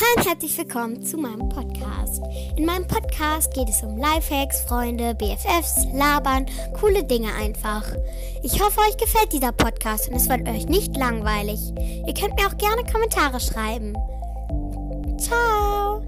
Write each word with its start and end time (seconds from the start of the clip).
Hallo 0.00 0.12
und 0.16 0.28
herzlich 0.28 0.56
willkommen 0.56 1.02
zu 1.02 1.16
meinem 1.16 1.48
Podcast. 1.48 2.22
In 2.56 2.64
meinem 2.66 2.86
Podcast 2.86 3.52
geht 3.52 3.68
es 3.68 3.82
um 3.82 3.96
Lifehacks, 3.96 4.60
Freunde, 4.60 5.12
BFFs, 5.16 5.86
Labern, 5.92 6.46
coole 6.80 7.02
Dinge 7.02 7.34
einfach. 7.34 7.82
Ich 8.44 8.60
hoffe, 8.62 8.78
euch 8.80 8.96
gefällt 8.96 9.32
dieser 9.32 9.50
Podcast 9.50 10.08
und 10.08 10.14
es 10.14 10.28
wird 10.28 10.48
euch 10.48 10.66
nicht 10.66 10.96
langweilig. 10.96 11.58
Ihr 12.06 12.14
könnt 12.14 12.36
mir 12.36 12.46
auch 12.46 12.56
gerne 12.58 12.88
Kommentare 12.92 13.40
schreiben. 13.40 13.94